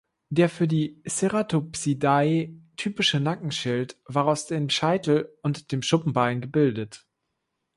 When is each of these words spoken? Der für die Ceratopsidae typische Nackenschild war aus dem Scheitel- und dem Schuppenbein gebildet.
Der 0.31 0.49
für 0.49 0.67
die 0.67 0.99
Ceratopsidae 1.07 2.57
typische 2.75 3.19
Nackenschild 3.19 4.01
war 4.07 4.25
aus 4.25 4.47
dem 4.47 4.67
Scheitel- 4.71 5.29
und 5.43 5.71
dem 5.71 5.83
Schuppenbein 5.83 6.41
gebildet. 6.41 7.05